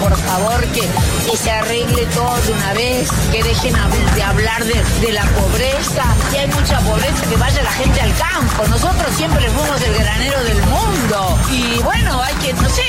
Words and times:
Por 0.00 0.16
favor, 0.16 0.60
que, 0.68 0.82
que 1.30 1.36
se 1.36 1.50
arregle 1.50 2.06
todo 2.14 2.36
de 2.46 2.52
una 2.52 2.72
vez, 2.72 3.08
que 3.30 3.42
dejen 3.42 3.74
de 4.14 4.22
hablar 4.22 4.64
de, 4.64 4.82
de 5.00 5.12
la 5.12 5.24
pobreza. 5.24 6.04
Si 6.30 6.36
hay 6.38 6.48
mucha 6.48 6.78
pobreza, 6.80 7.26
que 7.28 7.36
vaya 7.36 7.62
la 7.62 7.72
gente 7.72 8.00
al 8.00 8.14
campo. 8.16 8.66
Nosotros 8.68 9.08
siempre 9.16 9.48
fuimos 9.50 9.80
el 9.82 9.94
granero 9.94 10.42
del 10.44 10.62
mundo. 10.62 11.38
Y 11.50 11.78
bueno, 11.82 12.20
hay 12.22 12.34
que, 12.36 12.52
no 12.54 12.68
sé, 12.68 12.88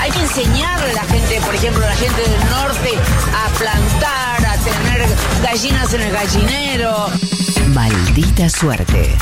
hay 0.00 0.10
que 0.10 0.20
enseñarle 0.20 0.90
a 0.90 0.94
la 0.94 1.04
gente, 1.04 1.40
por 1.40 1.54
ejemplo, 1.54 1.84
a 1.84 1.88
la 1.88 1.96
gente 1.96 2.20
del 2.22 2.50
norte, 2.50 2.90
a 3.34 3.58
plantar, 3.58 4.46
a 4.46 4.56
tener 4.58 5.06
gallinas 5.42 5.92
en 5.94 6.00
el 6.02 6.12
gallinero. 6.12 7.06
Maldita 7.68 8.48
suerte. 8.48 9.16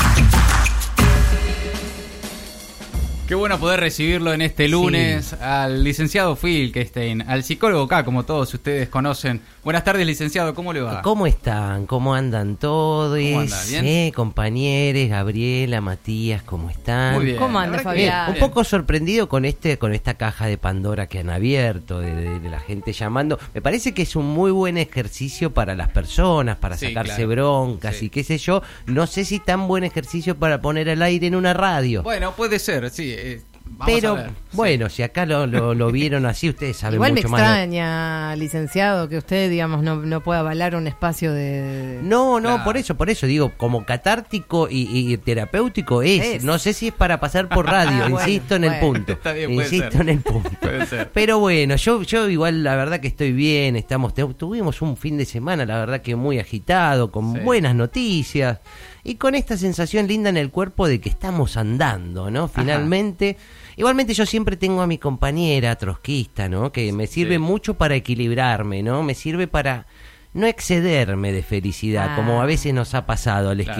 Qué 3.27 3.33
bueno 3.33 3.59
poder 3.59 3.79
recibirlo 3.79 4.33
en 4.33 4.43
este 4.43 4.67
lunes 4.67 5.33
al 5.33 5.83
licenciado 5.83 6.35
Filkestein, 6.35 7.23
al 7.23 7.43
psicólogo 7.43 7.87
K, 7.87 8.05
como 8.05 8.23
todos 8.23 8.53
ustedes 8.53 8.87
conocen. 8.87 9.41
Buenas 9.63 9.83
tardes, 9.83 10.05
licenciado, 10.05 10.53
¿cómo 10.53 10.71
le 10.73 10.81
va? 10.81 11.01
¿Cómo 11.01 11.25
están? 11.25 11.87
¿Cómo 11.87 12.13
andan 12.13 12.55
todos? 12.57 13.17
¿Cómo 13.19 13.39
anda? 13.39 13.63
¿Bien? 13.67 13.83
Eh, 13.83 14.11
compañeros, 14.15 15.09
Gabriela, 15.09 15.81
Matías, 15.81 16.43
¿cómo 16.43 16.69
están? 16.69 17.15
Muy 17.15 17.25
bien. 17.25 17.37
¿Cómo 17.37 17.57
anda, 17.57 17.79
Fabián? 17.79 18.29
un 18.33 18.37
poco 18.37 18.63
sorprendido 18.63 19.27
con 19.27 19.43
este 19.43 19.79
con 19.79 19.95
esta 19.95 20.13
caja 20.13 20.45
de 20.45 20.59
Pandora 20.59 21.07
que 21.07 21.17
han 21.17 21.31
abierto, 21.31 21.99
de, 22.01 22.13
de- 22.13 22.39
de 22.39 22.49
la 22.51 22.59
gente 22.59 22.93
llamando. 22.93 23.39
Me 23.55 23.61
parece 23.63 23.95
que 23.95 24.03
es 24.03 24.15
un 24.15 24.27
muy 24.27 24.51
buen 24.51 24.77
ejercicio 24.77 25.51
para 25.51 25.73
las 25.73 25.89
personas, 25.89 26.57
para 26.57 26.77
Sí, 26.77 26.89
sacarse 26.89 27.15
claro. 27.15 27.29
broncas 27.29 27.95
Sí. 27.95 28.05
y 28.05 28.09
qué 28.11 28.23
sé 28.23 28.37
yo. 28.37 28.61
No 28.85 29.07
sé 29.07 29.25
si 29.25 29.39
tan 29.39 29.67
buen 29.67 29.83
ejercicio 29.83 30.37
para 30.37 30.61
poner 30.61 30.91
al 30.91 31.01
aire 31.01 31.25
en 31.25 31.33
una 31.33 31.55
radio. 31.55 32.03
Bueno, 32.03 32.33
puede 32.35 32.59
ser, 32.59 32.91
sí. 32.91 33.14
Eh, 33.17 33.41
vamos 33.65 33.85
Pero 33.93 34.11
a 34.11 34.15
ver. 34.15 34.31
bueno, 34.53 34.89
si 34.89 35.01
acá 35.03 35.25
lo, 35.25 35.47
lo- 35.47 35.73
lo 35.73 35.91
vieron 35.91 36.25
así, 36.25 36.47
ustedes 36.49 36.77
saben 36.77 36.95
Igual 36.95 37.13
me 37.13 37.21
mucho 37.21 37.29
más. 37.29 37.41
de- 37.41 37.45
extraña, 37.47 38.35
licenciado, 38.35 39.09
que 39.09 39.17
usted, 39.17 39.49
digamos, 39.49 39.81
no, 39.83 39.95
no 39.97 40.21
pueda 40.21 40.39
avalar 40.41 40.75
un 40.75 40.87
espacio 40.87 41.33
de... 41.33 41.99
No, 42.03 42.39
no, 42.39 42.49
Claro. 42.49 42.63
por 42.63 42.77
eso, 42.77 42.95
por 42.95 43.09
eso 43.09 43.25
digo, 43.27 43.51
como 43.57 43.85
catártico 43.85 44.67
y, 44.69 44.87
y 45.13 45.17
terapéutico 45.17 46.01
es. 46.03 46.25
Es. 46.25 46.43
No 46.43 46.59
sé 46.59 46.73
si 46.73 46.87
es 46.89 46.93
para 46.93 47.19
pasar 47.19 47.49
por 47.49 47.65
radio, 47.65 48.03
Ah, 48.03 48.09
bueno, 48.09 48.19
insisto 48.19 48.55
en 48.55 48.63
el 48.65 48.79
punto. 48.79 49.13
Está 49.13 49.33
bien, 49.33 49.53
puede 49.55 49.67
insisto 49.67 49.91
ser. 49.91 50.01
en 50.01 50.09
el 50.09 50.19
punto. 50.21 50.49
Puede 50.61 50.85
ser. 50.85 51.09
Pero 51.13 51.39
bueno, 51.39 51.75
yo, 51.75 52.01
yo 52.03 52.29
igual 52.29 52.63
la 52.63 52.75
verdad 52.75 52.99
que 52.99 53.07
estoy 53.07 53.31
bien, 53.33 53.75
estamos, 53.75 54.13
tuvimos 54.37 54.81
un 54.81 54.95
fin 54.95 55.17
de 55.17 55.25
semana, 55.25 55.65
la 55.65 55.79
verdad 55.79 56.01
que 56.01 56.15
muy 56.15 56.39
agitado, 56.39 57.11
con 57.11 57.33
Sí. 57.33 57.39
buenas 57.41 57.75
noticias 57.75 58.59
y 59.05 59.15
con 59.15 59.35
esta 59.35 59.55
sensación 59.55 60.07
linda 60.07 60.29
en 60.29 60.35
el 60.37 60.49
cuerpo 60.49 60.87
de 60.87 60.99
que 60.99 61.07
estamos 61.09 61.55
andando, 61.57 62.29
¿no? 62.31 62.47
Finalmente. 62.49 63.37
Igualmente 63.77 64.13
yo 64.13 64.25
siempre 64.25 64.57
tengo 64.57 64.81
a 64.81 64.87
mi 64.87 64.97
compañera 64.97 65.75
trotskista, 65.75 66.49
¿no? 66.49 66.71
Que 66.71 66.91
me 66.91 67.05
sirve 67.07 67.35
Sí. 67.35 67.39
mucho 67.39 67.75
para 67.75 67.95
equilibrarme, 67.95 68.81
¿no? 68.81 69.03
Me 69.03 69.13
sirve 69.13 69.47
para 69.47 69.85
no 70.33 70.47
excederme 70.47 71.31
de 71.31 71.43
felicidad, 71.43 72.09
Ah. 72.11 72.15
como 72.15 72.41
a 72.41 72.45
veces 72.45 72.73
nos 72.73 72.93
ha 72.95 73.05
pasado 73.05 73.51
a 73.51 73.55
los 73.55 73.65
Claro. 73.65 73.79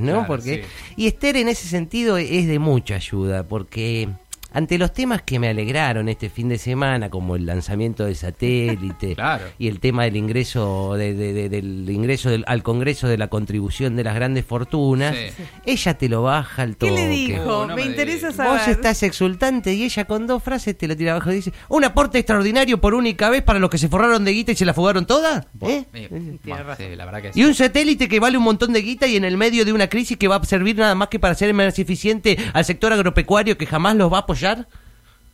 ¿no? 0.00 0.12
Claro, 0.12 0.26
porque 0.26 0.64
sí. 0.64 0.92
y 0.96 1.06
Esther 1.06 1.36
en 1.36 1.48
ese 1.48 1.68
sentido 1.68 2.18
es 2.18 2.46
de 2.48 2.58
mucha 2.58 2.96
ayuda, 2.96 3.44
porque 3.44 4.08
ante 4.52 4.78
los 4.78 4.92
temas 4.92 5.22
que 5.22 5.38
me 5.38 5.48
alegraron 5.48 6.08
este 6.08 6.30
fin 6.30 6.48
de 6.48 6.58
semana, 6.58 7.10
como 7.10 7.36
el 7.36 7.46
lanzamiento 7.46 8.04
del 8.04 8.16
satélite 8.16 9.14
Claro. 9.14 9.44
y 9.58 9.68
el 9.68 9.80
tema 9.80 10.04
del 10.04 10.16
ingreso 10.16 10.94
de- 10.96 11.14
de- 11.14 11.32
de- 11.32 11.48
del 11.48 11.88
ingreso 11.90 12.30
del- 12.30 12.44
al 12.46 12.62
Congreso 12.62 13.08
de 13.08 13.18
la 13.18 13.28
contribución 13.28 13.96
de 13.96 14.04
las 14.04 14.14
grandes 14.14 14.44
fortunas, 14.44 15.14
Sí. 15.16 15.44
ella 15.66 15.94
te 15.98 16.08
lo 16.08 16.22
baja 16.22 16.62
al 16.62 16.76
¿Qué 16.76 16.88
toque. 16.88 16.92
le 16.92 17.08
dijo? 17.08 17.42
Oh, 17.42 17.66
no 17.66 17.76
me, 17.76 17.82
me 17.84 17.90
interesa 17.90 18.32
saber. 18.32 18.52
Vos 18.58 18.68
estás 18.68 19.02
exultante 19.02 19.74
y 19.74 19.82
ella 19.84 20.04
con 20.06 20.26
dos 20.26 20.42
frases 20.42 20.76
te 20.76 20.88
lo 20.88 20.96
tira 20.96 21.12
abajo 21.12 21.30
y 21.32 21.36
dice, 21.36 21.52
un 21.68 21.84
aporte 21.84 22.18
extraordinario 22.18 22.80
por 22.80 22.94
única 22.94 23.28
vez 23.30 23.42
para 23.42 23.58
los 23.58 23.70
que 23.70 23.78
se 23.78 23.88
forraron 23.88 24.24
de 24.24 24.32
guita 24.32 24.52
y 24.52 24.56
se 24.56 24.64
la 24.64 24.74
fugaron 24.74 25.06
toda. 25.06 25.46
¿Eh? 25.62 25.84
Eh, 25.94 26.38
sí, 26.42 26.50
la 26.96 27.04
verdad 27.04 27.22
que 27.22 27.32
sí. 27.32 27.40
Y 27.40 27.44
un 27.44 27.54
satélite 27.54 28.08
que 28.08 28.20
vale 28.20 28.38
un 28.38 28.44
montón 28.44 28.72
de 28.72 28.82
guita 28.82 29.06
y 29.06 29.16
en 29.16 29.24
el 29.24 29.36
medio 29.36 29.64
de 29.64 29.72
una 29.72 29.88
crisis 29.88 30.16
que 30.16 30.28
va 30.28 30.36
a 30.36 30.44
servir 30.44 30.76
nada 30.76 30.94
más 30.94 31.08
que 31.08 31.18
para 31.18 31.34
ser 31.34 31.52
más 31.54 31.78
eficiente 31.78 32.36
al 32.54 32.64
sector 32.64 32.92
agropecuario 32.92 33.56
que 33.58 33.66
jamás 33.66 33.96
los 33.96 34.12
va 34.12 34.18
a 34.18 34.20
apoyar. 34.20 34.37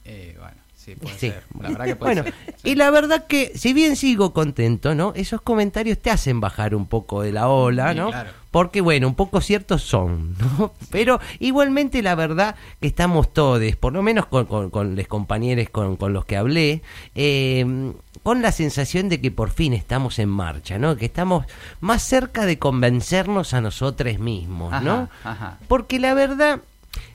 Eh, 0.04 0.36
bueno, 0.38 0.56
sí, 0.76 0.94
puede 0.96 1.14
Sí. 1.18 1.30
ser. 1.30 1.44
La 1.60 1.68
verdad 1.70 1.84
que 1.86 1.96
puede 1.96 2.14
Bueno, 2.14 2.22
ser. 2.24 2.54
y 2.62 2.74
la 2.74 2.90
verdad 2.90 3.26
que 3.26 3.52
si 3.56 3.72
bien 3.72 3.96
sigo 3.96 4.32
contento, 4.32 4.94
¿no? 4.94 5.12
Esos 5.16 5.40
comentarios 5.40 5.98
te 5.98 6.10
hacen 6.10 6.40
bajar 6.40 6.74
un 6.74 6.86
poco 6.86 7.22
de 7.22 7.32
la 7.32 7.48
ola, 7.48 7.92
Sí, 7.92 7.98
¿no? 7.98 8.10
claro. 8.10 8.30
Porque 8.50 8.80
bueno, 8.80 9.08
un 9.08 9.16
poco 9.16 9.40
ciertos 9.40 9.82
son, 9.82 10.36
¿no? 10.58 10.72
Pero 10.90 11.20
igualmente 11.40 12.02
la 12.02 12.14
verdad 12.14 12.54
que 12.80 12.86
estamos 12.86 13.32
todos, 13.32 13.74
por 13.76 13.92
lo 13.92 14.02
menos 14.02 14.26
con, 14.26 14.46
con, 14.46 14.70
con 14.70 14.94
los 14.94 15.06
compañeros 15.08 15.68
con, 15.70 15.96
con 15.96 16.12
los 16.12 16.24
que 16.24 16.36
hablé, 16.36 16.82
eh, 17.16 17.92
con 18.22 18.42
la 18.42 18.52
sensación 18.52 19.08
de 19.08 19.20
que 19.20 19.30
por 19.32 19.50
fin 19.50 19.72
estamos 19.72 20.18
en 20.20 20.28
marcha, 20.28 20.78
¿no? 20.78 20.96
Que 20.96 21.06
estamos 21.06 21.46
más 21.80 22.02
cerca 22.02 22.46
de 22.46 22.58
convencernos 22.60 23.54
a 23.54 23.60
nosotros 23.60 24.18
mismos, 24.20 24.70
¿no? 24.82 25.08
Ajá, 25.24 25.30
ajá. 25.32 25.58
Porque 25.66 25.98
la 25.98 26.14
verdad 26.14 26.60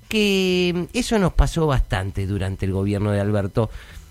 que 0.10 0.88
eso 0.92 1.18
nos 1.20 1.32
pasó 1.34 1.68
bastante 1.68 2.28
durante 2.28 2.66
el 2.66 2.74
gobierno 2.74 3.12
de 3.12 3.22
Alberto. 3.22 3.70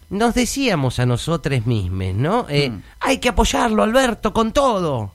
Nos 0.09 0.34
decíamos 0.34 0.98
a 1.00 1.04
nosotros 1.04 1.66
mismos, 1.66 2.14
¿no? 2.14 2.47
Eh, 2.48 2.70
Mm. 2.70 2.82
Hay 3.00 3.19
que 3.19 3.28
apoyarlo, 3.28 3.82
Alberto, 3.82 4.32
con 4.32 4.53
todo. 4.53 5.12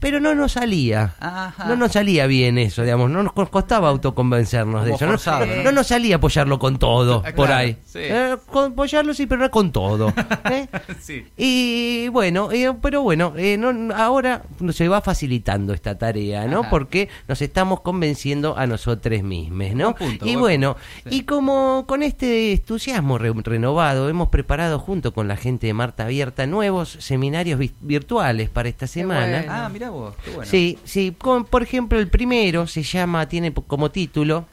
Pero 0.00 0.20
no 0.20 0.34
nos 0.34 0.52
salía. 0.52 1.14
Ajá. 1.18 1.64
No 1.66 1.76
nos 1.76 1.92
salía 1.92 2.26
bien 2.26 2.58
eso, 2.58 2.82
digamos. 2.82 3.10
No 3.10 3.22
nos 3.22 3.32
co- 3.32 3.46
costaba 3.50 3.88
autoconvencernos 3.88 4.84
de 4.84 4.92
eso. 4.92 5.06
No, 5.06 5.12
forzado, 5.12 5.46
no- 5.46 5.56
¿no? 5.56 5.62
no 5.64 5.72
nos 5.72 5.86
salía 5.86 6.16
apoyarlo 6.16 6.58
con 6.58 6.78
todo, 6.78 7.22
Ah, 7.24 7.32
por 7.34 7.46
claro, 7.46 7.54
ahí. 7.62 7.78
sí. 7.86 8.00
Eh, 8.02 8.36
con- 8.50 8.72
apoyarlo 8.72 9.14
sí, 9.14 9.26
pero 9.26 9.40
no 9.40 9.50
con 9.50 9.72
todo. 9.72 10.12
¿eh? 10.50 10.66
Sí. 11.00 11.24
Y 11.38 12.08
bueno, 12.08 12.52
eh, 12.52 12.70
pero 12.82 13.00
bueno, 13.02 13.32
no, 13.58 13.94
ahora 13.94 14.42
se 14.72 14.88
va 14.88 15.00
facilitando 15.00 15.72
esta 15.72 15.96
tarea, 15.96 16.46
¿no? 16.46 16.60
Ajá. 16.60 16.70
Porque 16.70 17.08
nos 17.26 17.40
estamos 17.40 17.80
convenciendo 17.80 18.58
a 18.58 18.66
nosotros 18.66 19.22
mismos, 19.22 19.74
¿no? 19.74 19.94
Punto, 19.94 20.26
y 20.26 20.36
buen 20.36 20.40
bueno, 20.60 20.76
sí. 21.08 21.16
y 21.18 21.22
como 21.22 21.84
con 21.86 22.02
este 22.02 22.52
entusiasmo 22.52 23.16
re- 23.16 23.32
renovado, 23.42 24.10
hemos 24.10 24.28
preparado 24.28 24.78
junto 24.78 25.14
con 25.14 25.28
la 25.28 25.36
gente 25.36 25.66
de 25.66 25.72
Marta 25.74 26.04
Abierta 26.04 26.46
nuevos 26.46 26.90
seminarios 27.00 27.58
vi- 27.58 27.72
virtuales 27.80 28.50
para 28.50 28.68
esta 28.68 28.86
semana. 28.86 29.38
bueno. 29.38 29.52
Ah, 29.52 29.68
mira 29.72 29.93
vos, 29.94 30.14
qué 30.24 30.30
bueno. 30.30 30.50
Sí, 30.50 30.78
sí, 30.84 31.10
por 31.10 31.62
ejemplo, 31.62 31.98
el 31.98 32.08
primero 32.08 32.66
se 32.66 32.82
llama, 32.82 33.28
tiene 33.28 33.52
como 33.52 33.90
título 33.90 34.46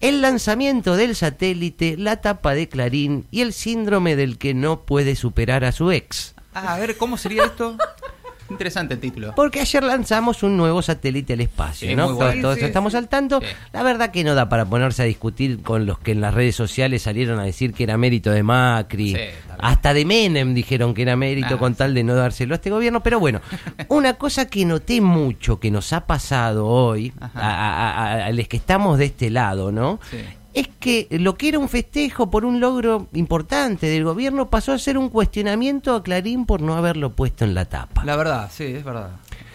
El 0.00 0.22
lanzamiento 0.22 0.96
del 0.96 1.14
satélite, 1.14 1.96
la 1.96 2.20
tapa 2.20 2.54
de 2.54 2.68
Clarín 2.68 3.26
y 3.30 3.42
el 3.42 3.52
síndrome 3.52 4.16
del 4.16 4.38
que 4.38 4.54
no 4.54 4.80
puede 4.80 5.16
superar 5.16 5.64
a 5.64 5.72
su 5.72 5.90
ex. 5.90 6.34
Ah, 6.54 6.74
a 6.74 6.78
ver, 6.78 6.96
¿cómo 6.96 7.16
sería 7.16 7.44
esto? 7.44 7.76
Interesante 8.50 8.94
el 8.94 9.00
título. 9.00 9.32
Porque 9.34 9.60
ayer 9.60 9.82
lanzamos 9.82 10.42
un 10.42 10.56
nuevo 10.56 10.82
satélite 10.82 11.32
al 11.32 11.40
espacio, 11.40 11.88
Sí, 11.88 11.96
¿no? 11.96 12.08
muy 12.08 12.14
Todos- 12.18 12.26
bueno. 12.26 12.42
todos 12.42 12.54
Sí, 12.56 12.60
sí, 12.60 12.66
estamos 12.66 12.94
al 12.94 13.08
tanto. 13.08 13.40
Sí. 13.40 13.46
La 13.72 13.82
verdad 13.82 14.10
que 14.10 14.22
no 14.22 14.34
da 14.34 14.48
para 14.48 14.66
ponerse 14.66 15.02
a 15.02 15.06
discutir 15.06 15.62
con 15.62 15.86
los 15.86 15.98
que 15.98 16.12
en 16.12 16.20
las 16.20 16.34
redes 16.34 16.54
sociales 16.54 17.02
salieron 17.02 17.40
a 17.40 17.44
decir 17.44 17.72
que 17.72 17.84
era 17.84 17.96
mérito 17.96 18.30
de 18.30 18.42
Macri. 18.42 19.16
Hasta 19.58 19.94
de 19.94 20.04
Menem 20.04 20.52
dijeron 20.52 20.92
que 20.94 21.02
era 21.02 21.16
mérito 21.16 21.58
con 21.58 21.72
sí. 21.72 21.78
tal 21.78 21.94
de 21.94 22.04
no 22.04 22.14
dárselo 22.14 22.54
a 22.54 22.56
este 22.56 22.70
gobierno. 22.70 23.02
Pero 23.02 23.18
bueno, 23.18 23.40
una 23.88 24.14
cosa 24.14 24.46
que 24.46 24.64
noté 24.66 25.00
mucho 25.00 25.58
que 25.58 25.70
nos 25.70 25.92
ha 25.94 26.06
pasado 26.06 26.66
hoy, 26.66 27.12
Ajá. 27.20 27.40
a, 27.40 27.50
a- 27.50 27.90
a- 28.24 28.26
a 28.26 28.32
los 28.32 28.46
que 28.48 28.56
estamos 28.58 28.98
de 28.98 29.06
este 29.06 29.30
lado, 29.30 29.72
¿no? 29.72 30.00
Es 30.54 30.68
que 30.78 31.08
lo 31.10 31.34
que 31.36 31.48
era 31.48 31.58
un 31.58 31.68
festejo 31.68 32.30
por 32.30 32.44
un 32.44 32.60
logro 32.60 33.08
importante 33.12 33.86
del 33.88 34.04
gobierno 34.04 34.48
pasó 34.50 34.72
a 34.72 34.78
ser 34.78 34.96
un 34.96 35.08
cuestionamiento 35.08 35.94
a 35.96 36.02
Clarín 36.02 36.46
por 36.46 36.60
no 36.62 36.76
haberlo 36.76 37.10
puesto 37.12 37.44
en 37.44 37.54
la 37.54 37.64
tapa. 37.64 38.04
La 38.04 38.14
verdad, 38.16 38.50
sí, 38.52 38.64
es 38.64 38.84
verdad. 38.84 39.10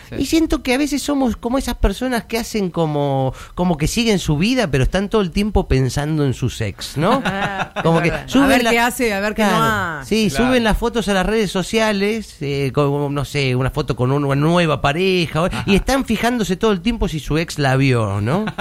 Sí. 0.10 0.16
Y 0.18 0.26
siento 0.26 0.64
que 0.64 0.74
a 0.74 0.78
veces 0.80 1.04
somos 1.04 1.36
como 1.38 1.60
esas 1.60 1.76
personas 1.76 2.24
que 2.26 2.40
hacen 2.40 2.72
como, 2.72 3.32
como 3.54 3.78
que 3.78 3.88
siguen 3.88 4.18
su 4.18 4.40
vida, 4.40 4.66
pero 4.70 4.84
están 4.84 5.08
todo 5.08 5.22
el 5.22 5.30
tiempo 5.30 5.68
pensando 5.68 6.26
en 6.26 6.34
su 6.34 6.50
sex, 6.50 6.98
¿no? 6.98 7.22
Como 7.84 8.02
que 8.02 8.12
suben 8.26 8.46
A 8.46 8.48
ver 8.48 8.64
la- 8.64 8.72
qué 8.72 8.80
hace, 8.80 9.14
a 9.14 9.20
ver 9.20 9.36
qué 9.36 9.44
no. 9.44 10.04
Sí, 10.04 10.30
Claro. 10.32 10.48
suben 10.48 10.64
las 10.64 10.78
fotos 10.80 11.08
a 11.10 11.14
las 11.14 11.28
redes 11.28 11.52
sociales, 11.52 12.38
eh, 12.42 12.72
como, 12.74 13.08
no 13.12 13.24
sé, 13.24 13.56
una 13.56 13.70
foto 13.70 13.96
con 13.96 14.12
una 14.12 14.34
nueva 14.36 14.82
pareja, 14.82 15.48
y 15.68 15.76
están 15.76 16.04
fijándose 16.06 16.56
todo 16.56 16.72
el 16.72 16.82
tiempo 16.82 17.08
si 17.08 17.20
su 17.20 17.38
ex 17.38 17.60
la 17.60 17.76
vio, 17.78 18.20
¿no? 18.20 18.46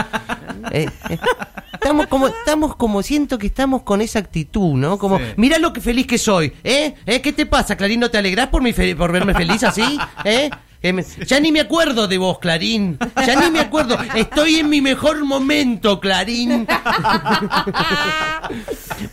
Eh, 0.70 0.86
eh, 1.08 1.18
Estamos 1.80 2.06
como, 2.08 2.28
estamos 2.28 2.76
como, 2.76 3.02
siento 3.02 3.38
que 3.38 3.46
estamos 3.46 3.82
con 3.82 4.00
esa 4.00 4.18
actitud, 4.18 4.74
¿no? 4.74 4.98
Como, 4.98 5.18
Sí. 5.18 5.24
mira 5.36 5.58
lo 5.58 5.72
que 5.72 5.80
feliz 5.80 6.06
que 6.06 6.18
soy, 6.18 6.52
¿eh? 6.64 6.94
¿Eh? 7.06 7.20
¿Qué 7.20 7.32
te 7.32 7.46
pasa, 7.46 7.76
Clarín? 7.76 8.00
¿No 8.00 8.10
te 8.10 8.18
alegrás 8.18 8.48
por, 8.48 8.62
mi 8.62 8.72
fe- 8.72 8.96
por 8.96 9.12
verme 9.12 9.32
feliz 9.34 9.62
así? 9.62 9.98
¿Eh? 10.24 10.50
Me- 10.82 11.04
ya 11.26 11.40
ni 11.40 11.52
me 11.52 11.60
acuerdo 11.60 12.06
de 12.08 12.18
vos, 12.18 12.38
Clarín. 12.38 12.98
Ya 13.26 13.40
ni 13.40 13.50
me 13.50 13.60
acuerdo. 13.60 13.98
Estoy 14.14 14.56
en 14.56 14.68
mi 14.68 14.80
mejor 14.80 15.24
momento, 15.24 16.00
Clarín. 16.00 16.66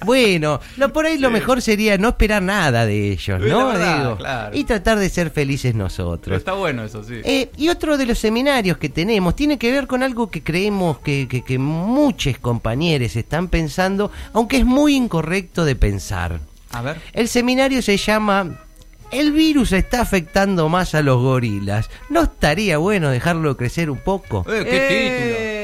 bueno, 0.06 0.59
lo, 0.77 0.94
por 0.94 1.06
ahí 1.06 1.17
lo 1.17 1.29
mejor 1.31 1.62
sería 1.62 1.97
no 1.97 2.09
esperar 2.09 2.41
nada 2.41 2.85
de 2.85 3.12
ellos, 3.12 3.39
¿no? 3.39 3.67
verdad, 3.67 3.97
Digo, 4.00 4.17
claro. 4.17 4.57
Y 4.57 4.63
tratar 4.63 5.00
de 5.00 5.09
ser 5.09 5.31
felices 5.31 5.73
Pero 5.73 5.83
nosotros. 5.85 6.38
está 6.38 6.53
bueno 6.53 6.83
eso, 6.83 7.03
sí. 7.03 7.15
Eh, 7.23 7.50
y 7.57 7.69
otro 7.69 7.97
de 7.97 8.06
los 8.06 8.19
seminarios 8.19 8.77
que 8.77 8.89
tenemos 8.89 9.35
tiene 9.35 9.57
que 9.57 9.71
ver 9.71 9.88
con 9.88 10.03
algo 10.03 10.29
que 10.29 10.44
creemos 10.44 11.00
que, 11.00 11.27
que, 11.27 11.44
que 11.44 11.57
muchos 11.59 12.38
compañeros 12.38 13.15
están 13.15 13.47
pensando, 13.47 14.11
aunque 14.33 14.57
es 14.57 14.65
muy 14.65 14.95
incorrecto 14.95 15.65
de 15.65 15.75
pensar. 15.75 16.39
A 16.71 16.81
ver. 16.81 17.00
El 17.13 17.27
seminario 17.27 17.81
se 17.81 17.97
llama 17.97 18.59
El 19.15 19.31
virus 19.31 19.71
está 19.71 20.01
afectando 20.01 20.67
más 20.67 20.94
a 20.94 21.01
los 21.01 21.21
gorilas. 21.21 21.89
¿No 22.09 22.23
estaría 22.23 22.77
bueno 22.77 23.09
dejarlo 23.09 23.56
crecer 23.56 23.89
un 23.89 24.00
poco? 24.00 24.45
Eh, 24.50 24.63
¿Qué 24.65 24.77
Eh. 24.77 24.89
título? 24.89 25.55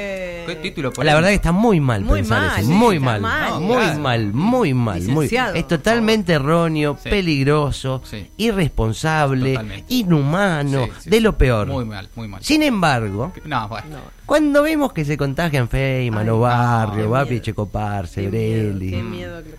¿Qué 0.46 0.56
título? 0.56 0.92
La 1.04 1.16
verdad 1.16 1.30
que 1.30 1.36
está 1.36 1.52
muy 1.52 1.80
mal 1.80 2.02
Muy 2.04 2.20
pensar 2.20 2.42
mal, 2.42 2.60
eso. 2.60 2.68
sí, 2.68 2.74
Muy 2.74 3.00
mal, 3.00 3.22
muy 3.22 3.76
Claro. 3.78 4.00
mal, 4.00 4.34
muy 4.34 4.74
mal. 4.74 5.02
Muy, 5.04 5.30
es 5.56 5.68
totalmente 5.68 6.34
erróneo, 6.34 6.98
Sí. 7.02 7.10
peligroso, 7.10 8.02
Sí. 8.06 8.28
irresponsable, 8.38 9.52
Totalmente. 9.54 9.94
inhumano, 9.94 10.88
de 11.06 11.22
lo 11.22 11.38
peor. 11.38 11.68
Muy 11.68 11.86
mal, 11.86 12.10
muy 12.16 12.28
mal. 12.28 12.44
Sin 12.44 12.64
embargo, 12.64 13.32
No, 13.46 13.68
bueno. 13.68 13.98
cuando 14.26 14.64
vemos 14.64 14.94
que 14.94 15.06
se 15.06 15.18
contagian 15.18 15.68
Feynman, 15.70 16.28
Ay, 16.30 16.36
Barrio, 16.36 17.10
Bapi. 17.10 17.40
Checopar, 17.42 18.08
Sebrelli. 18.08 18.96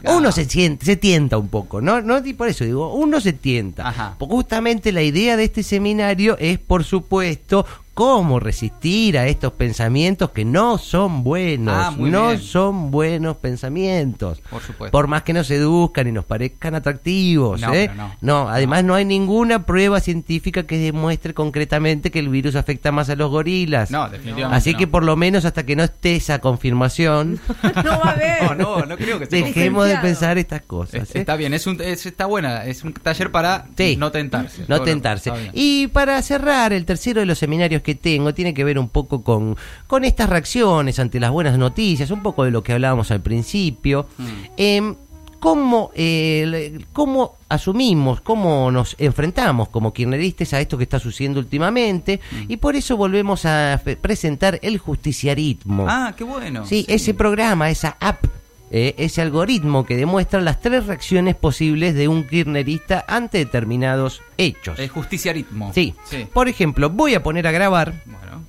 Uno 0.05 0.32
se 0.32 0.44
siente, 0.46 0.84
se 0.87 0.96
tienta 0.96 1.38
un 1.38 1.49
poco, 1.49 1.81
¿no? 1.81 2.00
No 2.00 2.19
y 2.25 2.32
por 2.34 2.49
eso 2.49 2.64
digo, 2.64 2.94
uno 2.94 3.20
se 3.20 3.32
tienta. 3.32 3.88
Ajá. 3.88 4.14
Porque 4.19 4.34
justamente 4.34 4.93
la 4.93 5.02
idea 5.02 5.37
de 5.37 5.44
este 5.44 5.62
seminario 5.62 6.37
es, 6.38 6.58
por 6.58 6.84
supuesto, 6.84 7.67
cómo 7.94 8.40
resistir 8.40 9.18
a 9.18 9.26
estos 9.26 9.52
pensamientos 9.52 10.30
que 10.30 10.44
no 10.44 10.78
son 10.78 11.22
buenos, 11.24 11.74
Ah, 11.76 11.94
no 11.98 12.28
bien. 12.28 12.40
son 12.40 12.90
buenos 12.90 13.36
pensamientos. 13.36 14.40
Por 14.50 14.62
supuesto. 14.62 14.90
Por 14.92 15.08
más 15.08 15.22
que 15.22 15.32
nos 15.32 15.46
seduzcan 15.46 16.08
y 16.08 16.12
nos 16.12 16.24
parezcan 16.24 16.74
atractivos, 16.74 17.60
No, 17.60 17.72
¿eh? 17.74 17.90
pero 17.94 18.10
no. 18.22 18.48
además 18.48 18.84
no. 18.84 18.94
hay 18.94 19.04
ninguna 19.04 19.66
prueba 19.66 20.00
científica 20.00 20.62
que 20.64 20.78
demuestre 20.78 21.34
concretamente 21.34 22.10
que 22.10 22.18
el 22.18 22.28
virus 22.28 22.54
afecta 22.56 22.92
más 22.92 23.10
a 23.10 23.16
los 23.16 23.30
gorilas. 23.30 23.90
No, 23.90 24.08
definitivamente. 24.08 24.56
Así 24.56 24.72
no. 24.72 24.78
que 24.78 24.86
por 24.86 25.04
lo 25.04 25.16
menos 25.16 25.44
hasta 25.44 25.64
que 25.66 25.76
no 25.76 25.82
esté 25.84 26.16
esa 26.16 26.38
confirmación, 26.40 27.40
No 27.84 27.90
va 28.00 28.08
a 28.08 28.10
haber. 28.12 28.42
No, 28.58 28.78
no, 28.80 28.86
no 28.86 28.96
creo 28.96 29.18
que 29.18 29.26
sea 29.26 29.44
dejemos 29.44 29.86
de 29.86 29.96
pensar 29.98 30.38
estas 30.38 30.62
cosas. 30.62 31.02
Es- 31.10 31.14
¿eh? 31.14 31.20
Está 31.20 31.36
bien, 31.36 31.52
es 31.54 31.66
un, 31.66 31.80
es- 31.80 32.06
está 32.06 32.26
buena, 32.26 32.64
es 32.64 32.82
un 32.84 32.92
taller 32.94 33.30
para 33.30 33.66
Sí. 33.76 33.96
no 33.96 34.10
tentarse. 34.10 34.64
No 34.68 34.80
tentarse. 34.80 35.30
Y 35.52 35.88
para 35.88 36.20
cerrar, 36.22 36.72
el 36.72 36.84
tercero 36.86 37.20
de 37.20 37.26
los 37.26 37.38
seminarios 37.38 37.81
que 37.82 37.94
tengo 37.94 38.32
tiene 38.34 38.55
que 38.55 38.64
ver 38.64 38.79
un 38.79 38.88
poco 38.88 39.23
con, 39.23 39.56
con 39.87 40.05
estas 40.05 40.29
reacciones 40.29 40.99
ante 40.99 41.20
las 41.20 41.31
buenas 41.31 41.58
noticias, 41.58 42.11
un 42.11 42.23
poco 42.23 42.44
de 42.44 42.50
lo 42.50 42.62
que 42.62 42.73
hablábamos 42.73 43.11
al 43.11 43.20
principio. 43.20 44.06
Mm. 44.19 44.25
Em, 44.56 44.94
¿Cómo, 45.43 45.90
eh, 45.96 46.79
¿Cómo 46.93 47.34
asumimos, 47.49 48.20
cómo 48.20 48.70
nos 48.70 48.94
enfrentamos 48.96 49.70
como 49.70 49.93
kirchneristas 49.93 50.52
a 50.52 50.61
esto 50.61 50.79
que 50.79 50.84
está 50.84 51.00
sucediendo 51.00 51.40
últimamente? 51.40 52.20
Mm. 52.31 52.52
Y 52.52 52.56
por 52.58 52.76
eso 52.76 52.96
volvemos 52.96 53.44
a 53.44 53.82
presentar 54.00 54.61
el 54.62 54.79
justiciarismo. 54.79 55.87
Ah, 55.88 56.14
qué 56.17 56.23
bueno. 56.23 56.64
Sí, 56.64 56.87
ese 56.88 57.12
programa, 57.14 57.70
esa 57.70 57.96
app, 57.99 58.25
eh, 58.74 58.94
ese 58.96 59.20
algoritmo 59.20 59.84
que 59.84 59.98
demuestra 59.98 60.40
las 60.40 60.62
tres 60.62 60.86
reacciones 60.86 61.36
posibles 61.36 61.94
de 61.94 62.08
un 62.08 62.26
kirchnerista 62.26 63.04
ante 63.06 63.36
determinados 63.36 64.22
hechos. 64.38 64.78
El 64.78 64.88
justiciarismo. 64.88 65.72
Sí. 65.74 65.94
Sí. 66.04 66.26
Por 66.32 66.48
ejemplo, 66.48 66.88
voy 66.88 67.14
a 67.14 67.22
poner 67.22 67.46
a 67.46 67.52
grabar. 67.52 68.02
Bueno. 68.06 68.46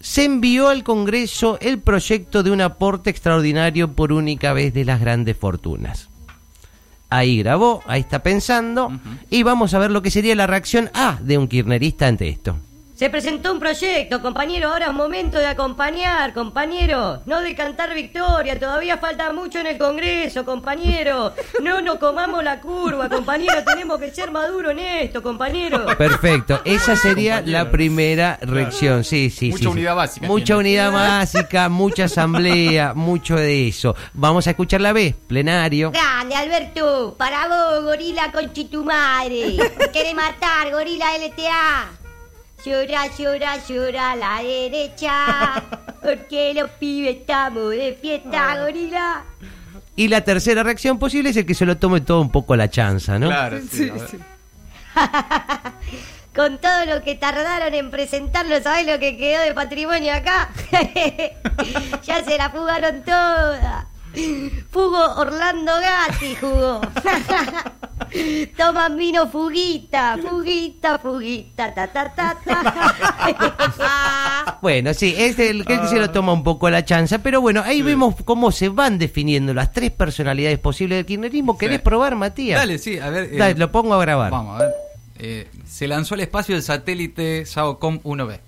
Se 0.00 0.24
envió 0.24 0.68
al 0.68 0.82
Congreso 0.82 1.58
el 1.60 1.78
proyecto 1.78 2.42
de 2.42 2.50
un 2.50 2.60
aporte 2.60 3.08
extraordinario 3.08 3.92
por 3.92 4.12
única 4.12 4.52
vez 4.52 4.74
de 4.74 4.84
las 4.84 5.00
grandes 5.00 5.36
fortunas. 5.36 6.08
Ahí 7.08 7.38
grabó, 7.38 7.84
ahí 7.86 8.00
está 8.00 8.24
pensando, 8.24 8.90
y 9.30 9.44
vamos 9.44 9.74
a 9.74 9.78
ver 9.78 9.92
lo 9.92 10.02
que 10.02 10.10
sería 10.10 10.34
la 10.34 10.48
reacción 10.48 10.90
A 10.92 11.20
de 11.22 11.38
un 11.38 11.46
kirchnerista 11.46 12.08
ante 12.08 12.28
esto. 12.28 12.56
Se 12.96 13.10
presentó 13.10 13.52
un 13.52 13.58
proyecto, 13.60 14.22
compañero. 14.22 14.70
Ahora 14.72 14.86
es 14.86 14.92
momento 14.94 15.38
de 15.38 15.44
acompañar, 15.46 16.32
compañero. 16.32 17.20
No 17.26 17.42
de 17.42 17.54
cantar 17.54 17.94
victoria. 17.94 18.58
Todavía 18.58 18.96
falta 18.96 19.30
mucho 19.34 19.58
en 19.58 19.66
el 19.66 19.76
Congreso, 19.76 20.46
compañero. 20.46 21.34
No 21.62 21.82
nos 21.82 21.96
comamos 21.98 22.42
la 22.42 22.58
curva, 22.58 23.10
compañero. 23.10 23.62
Tenemos 23.64 23.98
que 24.00 24.10
ser 24.12 24.30
maduros 24.30 24.72
en 24.72 24.78
esto, 24.78 25.22
compañero. 25.22 25.84
Perfecto, 25.98 26.62
esa 26.64 26.96
sería 26.96 27.42
la 27.42 27.70
primera 27.70 28.38
reacción. 28.40 29.04
Sí, 29.04 29.28
sí, 29.28 29.48
Mucha 29.50 29.58
sí, 29.58 29.64
sí. 29.64 29.70
unidad 29.70 29.94
básica 29.94 30.26
Mucha 30.26 30.44
tiene. 30.46 30.60
unidad 30.60 30.92
básica, 30.92 31.68
mucha 31.68 32.04
asamblea, 32.04 32.94
mucho 32.96 33.36
de 33.36 33.68
eso. 33.68 33.94
Vamos 34.14 34.46
a 34.46 34.50
escuchar 34.50 34.80
la 34.80 34.94
B, 34.94 35.14
plenario. 35.26 35.90
Grande, 35.90 36.34
Alberto. 36.34 37.14
Para 37.18 37.46
vos, 37.46 37.84
gorila 37.84 38.32
conchitumadre. 38.32 39.58
Quiere 39.92 40.14
matar, 40.14 40.70
gorila 40.72 41.06
LTA. 41.18 41.95
Llora, 42.66 43.06
llora, 43.16 43.64
llora 43.64 44.10
a 44.10 44.16
la 44.16 44.42
derecha. 44.42 45.62
Porque 46.02 46.52
los 46.52 46.68
pibes 46.70 47.18
estamos 47.18 47.70
de 47.70 47.96
fiesta, 48.00 48.60
gorila. 48.60 49.22
Y 49.94 50.08
la 50.08 50.22
tercera 50.22 50.64
reacción 50.64 50.98
posible 50.98 51.30
es 51.30 51.36
el 51.36 51.46
que 51.46 51.54
se 51.54 51.64
lo 51.64 51.76
tome 51.76 52.00
todo 52.00 52.20
un 52.20 52.30
poco 52.30 52.54
a 52.54 52.56
la 52.56 52.68
chanza, 52.68 53.20
¿no? 53.20 53.28
Claro, 53.28 53.60
sí. 53.70 53.92
Con 56.34 56.58
todo 56.58 56.86
lo 56.86 57.04
que 57.04 57.14
tardaron 57.14 57.72
en 57.72 57.88
presentarlo, 57.92 58.60
¿sabés 58.60 58.84
lo 58.84 58.98
que 58.98 59.16
quedó 59.16 59.42
de 59.42 59.54
patrimonio 59.54 60.12
acá? 60.12 60.50
ya 62.02 62.24
se 62.24 62.36
la 62.36 62.50
fugaron 62.50 63.04
toda. 63.04 63.86
Fugo 64.72 65.14
Orlando 65.18 65.72
Gatti 65.80 66.34
jugó. 66.34 66.80
Toman 68.56 68.96
vino 68.96 69.28
fuguita, 69.28 70.16
fuguita, 70.18 70.98
fuguita, 70.98 71.74
ta 71.74 71.86
ta 71.88 72.14
ta 72.14 72.36
ta. 72.44 74.56
Bueno, 74.62 74.94
sí, 74.94 75.14
es 75.16 75.38
el 75.38 75.64
que 75.64 75.78
se 75.88 75.98
lo 75.98 76.10
toma 76.10 76.32
un 76.32 76.42
poco 76.42 76.66
a 76.66 76.70
la 76.70 76.84
chanza, 76.84 77.18
pero 77.18 77.40
bueno, 77.40 77.62
ahí 77.64 77.82
vemos 77.82 78.14
cómo 78.24 78.50
se 78.52 78.68
van 78.68 78.98
definiendo 78.98 79.54
las 79.54 79.72
tres 79.72 79.90
personalidades 79.90 80.58
posibles 80.58 80.98
del 80.98 81.06
kirchnerismo. 81.06 81.58
¿Querés 81.58 81.78
Sí. 81.78 81.82
probar, 81.84 82.16
Matías? 82.16 82.58
Dale, 82.60 82.78
sí, 82.78 82.98
a 82.98 83.10
ver. 83.10 83.24
eh, 83.32 83.36
Dale, 83.36 83.54
lo 83.54 83.70
pongo 83.70 83.94
a 83.94 84.00
grabar. 84.00 84.30
Vamos, 84.32 84.60
a 84.60 84.64
ver. 84.64 84.74
Eh, 85.18 85.48
se 85.66 85.86
lanzó 85.88 86.14
al 86.14 86.20
espacio 86.20 86.56
el 86.56 86.62
satélite 86.62 87.46
SAOCOM 87.46 88.00
1B. 88.02 88.38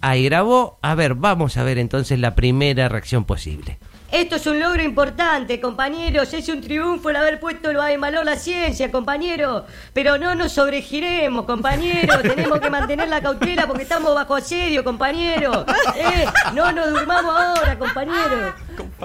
Ahí 0.00 0.24
grabó. 0.24 0.78
A 0.82 0.94
ver, 0.94 1.14
vamos 1.14 1.56
a 1.56 1.62
ver 1.64 1.78
entonces 1.78 2.18
la 2.18 2.34
primera 2.34 2.88
reacción 2.88 3.24
posible. 3.24 3.78
Esto 4.10 4.36
es 4.36 4.46
un 4.46 4.60
logro 4.60 4.82
importante, 4.82 5.60
compañeros. 5.60 6.32
Es 6.32 6.48
un 6.48 6.60
triunfo 6.60 7.10
el 7.10 7.16
haber 7.16 7.40
puesto 7.40 7.70
en 7.70 8.00
valor 8.00 8.24
la 8.24 8.36
ciencia, 8.36 8.90
compañeros. 8.90 9.64
Pero 9.92 10.16
no 10.18 10.34
nos 10.34 10.52
sobregiremos, 10.52 11.44
compañeros. 11.44 12.22
Tenemos 12.22 12.60
que 12.60 12.70
mantener 12.70 13.08
la 13.08 13.20
cautela 13.20 13.66
porque 13.66 13.82
estamos 13.82 14.14
bajo 14.14 14.36
asedio, 14.36 14.84
compañeros. 14.84 15.64
Eh, 15.96 16.24
no 16.54 16.72
nos 16.72 16.90
durmamos 16.90 17.34
ahora, 17.36 17.78
compañeros. 17.78 18.54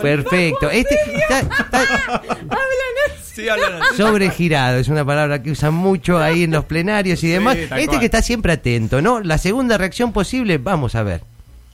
Perfecto. 0.01 0.69
Este 0.69 0.95
está, 1.15 1.39
está 1.39 1.81
Sí, 3.33 3.47
hablan 3.47 3.79
sobregirado, 3.95 4.77
es 4.77 4.89
una 4.89 5.05
palabra 5.05 5.41
que 5.41 5.51
usan 5.51 5.73
mucho 5.73 6.19
ahí 6.19 6.43
en 6.43 6.51
los 6.51 6.65
plenarios 6.65 7.23
y 7.23 7.29
demás. 7.29 7.55
Este 7.55 7.85
cual. 7.87 7.99
que 7.99 8.05
está 8.05 8.21
siempre 8.21 8.51
atento, 8.51 9.01
¿no? 9.01 9.21
La 9.21 9.37
segunda 9.37 9.77
reacción 9.77 10.11
posible, 10.11 10.57
vamos 10.57 10.95
a 10.95 11.03
ver. 11.03 11.23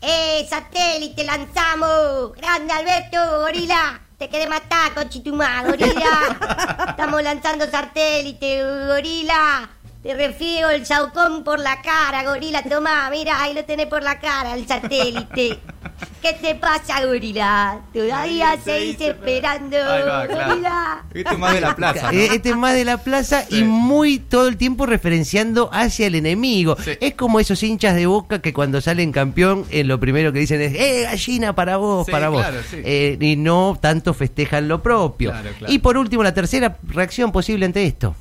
¡Eh, 0.02 0.46
satélite, 0.48 1.24
lanzamos! 1.24 2.34
¡Grande 2.34 2.72
Alberto, 2.74 3.40
gorila! 3.40 4.00
Te 4.18 4.30
querés 4.30 4.50
matar, 4.50 4.94
conchitumá, 4.94 5.64
gorila. 5.64 6.86
Estamos 6.90 7.22
lanzando 7.24 7.70
satélite, 7.70 8.64
gorila. 8.88 9.70
Te 10.08 10.14
refiero 10.16 10.70
el 10.70 10.86
saucón 10.86 11.44
por 11.44 11.60
la 11.60 11.82
cara, 11.82 12.24
gorila. 12.24 12.64
Tomá, 12.64 13.10
mira, 13.10 13.42
ahí 13.44 13.54
lo 13.54 13.66
tenés 13.66 13.88
por 13.88 14.04
la 14.04 14.20
cara, 14.20 14.56
el 14.56 14.66
satélite. 14.66 15.60
¿Qué 16.22 16.32
te 16.42 16.56
pasa, 16.56 17.06
gorila? 17.06 17.82
Todavía 17.94 18.56
seguís 18.64 19.02
esperando, 19.02 19.76
Ahí 19.76 20.04
va, 20.04 20.26
claro. 20.26 20.48
gorila. 20.52 21.04
Este 21.14 21.34
es 21.34 21.38
más 21.38 21.54
de 21.54 21.60
la 21.60 21.76
plaza. 21.76 22.12
¿no? 22.14 22.18
Eh, 22.18 22.30
Este 22.32 22.50
es 22.52 22.56
más 22.56 22.74
de 22.74 22.86
la 22.86 22.98
plaza 23.00 23.44
Sí. 23.50 23.58
y 23.60 23.64
muy 23.66 24.20
todo 24.20 24.48
el 24.48 24.56
tiempo 24.56 24.86
referenciando 24.86 25.70
hacia 25.74 26.08
el 26.08 26.16
enemigo. 26.16 26.78
Sí. 26.82 26.92
Es 27.02 27.16
como 27.16 27.42
esos 27.42 27.62
hinchas 27.62 27.94
de 27.96 28.06
boca 28.06 28.40
que 28.40 28.54
cuando 28.54 28.80
salen 28.80 29.12
campeón, 29.12 29.66
eh, 29.72 29.84
lo 29.84 30.00
primero 30.00 30.32
que 30.32 30.40
dicen 30.40 30.62
es, 30.62 30.74
¡eh, 30.74 31.02
gallina 31.04 31.54
para 31.54 31.76
vos, 31.76 32.06
Sí, 32.06 32.14
para 32.14 32.30
vos! 32.30 32.40
claro, 32.44 32.60
sí. 32.72 32.78
Eh, 32.86 33.18
y 33.20 33.36
no 33.36 33.78
tanto 33.82 34.14
festejan 34.14 34.70
lo 34.70 34.82
propio. 34.82 35.32
Claro, 35.32 35.50
claro. 35.60 35.74
Y 35.74 35.80
por 35.80 35.98
último, 35.98 36.24
la 36.24 36.34
tercera 36.34 36.78
reacción 36.88 37.34
posible 37.34 37.66
ante 37.66 37.84
esto. 37.86 38.16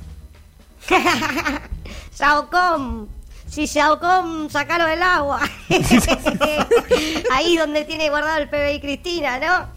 Saucom. 2.17 3.07
Si 3.45 3.67
Saucom, 3.67 4.49
sacalo 4.49 4.87
del 4.87 5.03
agua. 5.03 5.39
Ahí 7.31 7.55
donde 7.55 7.85
tiene 7.85 8.09
guardado 8.09 8.39
el 8.39 8.49
PBI 8.49 8.81
Cristina, 8.81 9.37
¿no? 9.37 9.69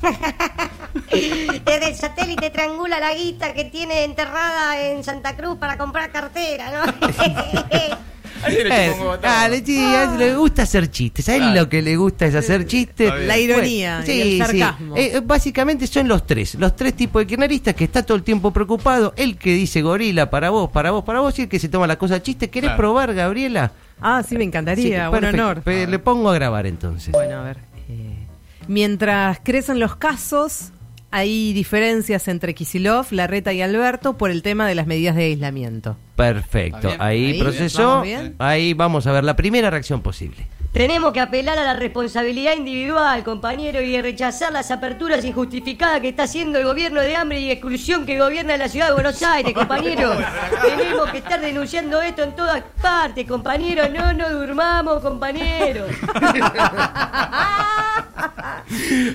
Desde 1.11 1.89
el 1.89 1.95
satélite 1.95 2.49
triangula 2.49 2.99
la 2.99 3.13
guita 3.13 3.53
que 3.53 3.65
tiene 3.65 4.05
enterrada 4.05 4.81
en 4.81 5.05
Santa 5.05 5.37
Cruz 5.37 5.59
para 5.59 5.77
comprar 5.77 6.11
cartera, 6.11 6.71
¿no? 6.71 6.95
Ahí 8.43 8.55
le 8.55 8.61
Eh, 8.63 8.89
chupa 8.89 8.95
un 8.95 9.01
huevo 9.01 9.13
todo. 9.19 9.23
dale, 9.23 9.63
sí, 9.65 9.79
a 9.79 10.05
él 10.05 10.19
le 10.19 10.35
gusta 10.37 10.63
hacer 10.63 10.91
chistes. 10.91 11.29
A 11.29 11.35
él 11.35 11.41
Claro. 11.43 11.61
lo 11.61 11.69
que 11.69 11.83
le 11.83 11.97
gusta 11.97 12.27
es 12.27 12.35
hacer 12.35 12.67
chistes. 12.67 13.13
La 13.27 13.39
ironía 13.39 14.03
Bueno, 14.05 14.13
y 14.13 14.21
el 14.21 14.39
sarcasmo. 14.47 14.95
Eh, 14.97 15.21
básicamente 15.25 15.87
son 15.87 16.09
los 16.09 16.27
tres, 16.27 16.55
los 16.57 16.75
tres 16.77 16.95
tipos 16.95 17.23
de 17.23 17.27
kirchneristas 17.27 17.75
que 17.75 17.85
está 17.85 18.03
todo 18.05 18.17
el 18.17 18.23
tiempo 18.23 18.51
preocupado. 18.53 19.13
El 19.17 19.37
que 19.37 19.53
dice 19.55 19.83
gorila 19.83 20.31
para 20.31 20.51
vos, 20.51 20.71
para 20.71 20.91
vos, 20.91 21.05
para 21.05 21.21
vos, 21.21 21.39
y 21.39 21.43
el 21.43 21.49
que 21.49 21.59
se 21.59 21.69
toma 21.69 21.87
la 21.87 21.97
cosa 21.99 22.23
chiste. 22.23 22.49
¿Querés 22.51 22.69
Claro. 22.71 22.77
probar, 22.79 23.15
Gabriela? 23.15 23.73
Ah, 24.01 24.23
sí, 24.27 24.37
me 24.37 24.45
encantaría. 24.45 25.05
Sí, 25.05 25.09
Buen 25.11 25.21
perfecto. 25.23 25.43
honor. 25.47 25.63
Le 25.91 25.99
pongo 25.99 26.31
a 26.31 26.35
grabar 26.35 26.67
entonces. 26.67 27.13
Bueno, 27.13 27.41
a 27.41 27.43
ver. 27.43 27.59
eh, 27.89 28.27
mientras 28.69 29.39
crecen 29.43 29.79
los 29.81 29.97
casos, 29.97 30.71
hay 31.11 31.53
diferencias 31.53 32.29
entre 32.29 32.55
Kisilov, 32.55 33.07
Larreta 33.11 33.53
y 33.53 33.63
Alberto 33.63 34.17
por 34.17 34.31
el 34.31 34.43
tema 34.43 34.69
de 34.69 34.75
las 34.75 34.87
medidas 34.87 35.17
de 35.17 35.25
aislamiento. 35.25 35.97
Perfecto. 36.17 36.89
Ahí, 36.99 37.33
Ahí, 37.33 37.41
procesó. 37.41 38.03
Ahí 38.39 38.75
vamos 38.75 39.07
a 39.07 39.13
ver 39.13 39.25
la 39.25 39.37
primera 39.37 39.71
reacción 39.71 40.03
posible. 40.03 40.47
Tenemos 40.73 41.13
que 41.13 41.19
apelar 41.19 41.59
a 41.59 41.65
la 41.65 41.75
responsabilidad 41.75 42.55
individual, 42.55 43.25
compañero, 43.25 43.83
y 43.83 44.01
rechazar 44.01 44.53
las 44.53 44.71
aperturas 44.71 45.25
injustificadas 45.25 46.01
que 46.01 46.11
está 46.11 46.23
haciendo 46.23 46.61
el 46.61 46.65
gobierno 46.65 47.01
de 47.01 47.17
hambre 47.17 47.41
y 47.41 47.51
exclusión 47.51 48.07
que 48.07 48.21
gobierna 48.21 48.57
la 48.57 48.69
ciudad 48.69 48.87
de 48.87 48.95
Buenos 48.95 49.21
Aires, 49.21 49.53
compañero. 49.53 50.17
Tenemos 50.63 51.11
que 51.11 51.19
estar 51.19 51.41
denunciando 51.41 52.01
esto 52.01 52.23
en 52.23 52.37
todas 52.37 52.63
partes, 52.81 53.27
compañero. 53.27 53.89
No 53.89 54.13
nos 54.13 54.31
durmamos, 54.31 55.03
compañero. 55.03 55.87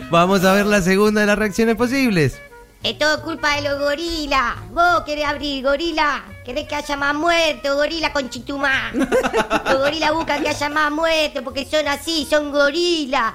Vamos 0.09 0.43
a 0.43 0.51
ver 0.51 0.65
la 0.65 0.81
segunda 0.81 1.21
de 1.21 1.27
las 1.27 1.39
reacciones 1.39 1.75
posibles. 1.75 2.37
Es 2.85 2.99
todo 2.99 3.19
culpa 3.23 3.55
de 3.55 3.63
los 3.63 3.79
gorilas. 3.79 4.57
Vos 4.69 5.01
querés 5.07 5.25
abrir, 5.25 5.63
gorila. 5.63 6.23
Querés 6.45 6.67
que 6.67 6.75
haya 6.75 6.95
más 6.95 7.15
muertos, 7.15 7.75
gorila 7.75 8.13
con 8.13 8.29
chitumá. 8.29 8.91
Los 9.65 9.79
gorilas 9.79 10.13
buscan 10.13 10.43
que 10.43 10.49
haya 10.49 10.69
más 10.69 10.91
muertos 10.91 11.41
porque 11.41 11.65
son 11.65 11.87
así, 11.87 12.27
son 12.29 12.51
gorilas. 12.51 13.33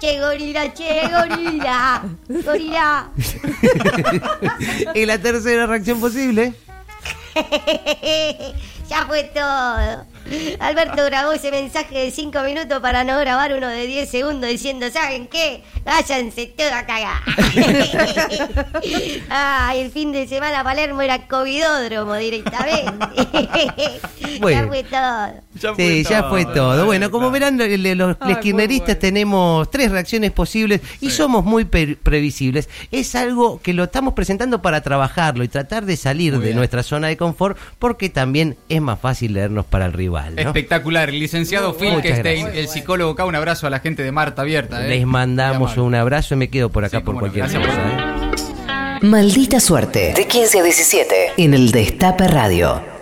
Che, 0.00 0.20
gorila, 0.20 0.74
che, 0.74 1.08
gorila. 1.12 2.02
Gorila. 2.44 3.10
y 4.96 5.06
la 5.06 5.18
tercera 5.18 5.66
reacción 5.66 6.00
posible. 6.00 6.54
ya 8.88 9.06
fue 9.06 9.22
todo. 9.32 10.06
Alberto 10.60 11.04
grabó 11.04 11.32
ese 11.32 11.50
mensaje 11.50 11.98
de 11.98 12.10
5 12.10 12.40
minutos 12.42 12.80
para 12.80 13.04
no 13.04 13.18
grabar 13.18 13.52
uno 13.54 13.68
de 13.68 13.86
10 13.86 14.10
segundos 14.10 14.50
diciendo, 14.50 14.86
¿saben 14.90 15.26
qué? 15.26 15.62
Váyanse 15.84 16.46
toda 16.46 16.80
a 16.80 16.86
cagar. 16.86 17.22
Ay, 19.30 19.80
el 19.80 19.90
fin 19.90 20.12
de 20.12 20.26
semana 20.26 20.62
Palermo 20.64 21.02
era 21.02 21.26
covidódromo 21.26 22.14
directamente. 22.16 22.88
Bueno. 24.40 24.62
Ya 24.62 24.68
fue 24.68 24.84
todo. 24.84 25.74
sí, 25.76 26.04
ya 26.04 26.22
fue 26.24 26.44
todo. 26.44 26.86
Bueno, 26.86 27.10
como 27.10 27.30
verán, 27.30 27.58
los 27.58 28.16
Ay, 28.20 28.36
kirchneristas 28.36 28.68
muy 28.68 28.78
bueno. 28.86 28.98
tenemos 29.00 29.70
tres 29.70 29.90
reacciones 29.90 30.30
posibles 30.30 30.80
y 31.00 31.10
somos 31.10 31.44
muy 31.44 31.64
previsibles. 31.64 32.68
Es 32.92 33.16
algo 33.16 33.60
que 33.60 33.72
lo 33.72 33.84
estamos 33.84 34.14
presentando 34.14 34.62
para 34.62 34.80
trabajarlo 34.82 35.42
y 35.42 35.48
tratar 35.48 35.86
de 35.86 35.96
salir 35.96 36.34
Muy 36.34 36.40
de 36.40 36.46
bien. 36.48 36.56
nuestra 36.56 36.84
zona 36.84 37.08
de 37.08 37.16
confort 37.16 37.58
porque 37.80 38.10
también 38.10 38.56
es 38.68 38.80
más 38.80 39.00
fácil 39.00 39.32
leernos 39.32 39.64
para 39.66 39.86
el 39.86 39.92
rival. 39.92 40.17
¿No? 40.30 40.40
Espectacular. 40.40 41.12
Licenciado 41.12 41.74
Phil. 41.74 42.00
Kestein, 42.00 42.48
el 42.54 42.68
psicólogo 42.68 43.12
acá. 43.12 43.24
Un 43.24 43.34
abrazo 43.34 43.66
a 43.66 43.70
la 43.70 43.80
gente 43.80 44.02
de 44.02 44.12
Marta 44.12 44.42
Abierta. 44.42 44.84
¿eh? 44.84 44.88
Les 44.90 45.06
mandamos 45.06 45.76
un 45.76 45.94
abrazo 45.94 46.34
y 46.34 46.36
me 46.38 46.48
quedo 46.48 46.70
por 46.70 46.84
acá 46.84 46.98
Sí, 46.98 47.04
por 47.04 47.14
no. 47.14 47.20
cualquier 47.20 47.46
cosa. 47.46 47.58
¿eh? 47.58 48.98
Maldita 49.02 49.60
suerte. 49.60 50.12
De 50.16 50.26
15 50.26 50.58
a 50.60 50.62
17. 50.62 51.14
En 51.36 51.54
el 51.54 51.70
Destape 51.70 52.26
Radio. 52.26 52.97